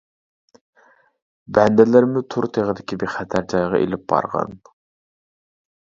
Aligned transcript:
بەندىلىرىمنى 1.59 2.25
تۇر 2.37 2.49
تېغىدىكى 2.57 3.01
بىخەتەر 3.05 3.49
جايغا 3.55 3.87
ئىلىپ 3.87 4.11
بارغىن. 4.15 4.61